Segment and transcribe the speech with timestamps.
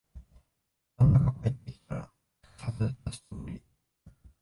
[0.97, 2.11] 旦那が帰ってきたら、
[2.41, 3.61] すかさず出すつもり。